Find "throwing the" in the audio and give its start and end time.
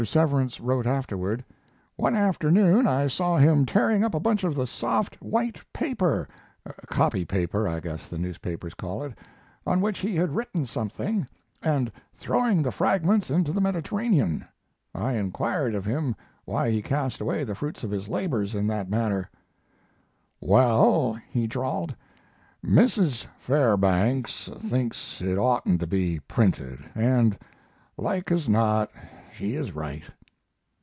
12.15-12.71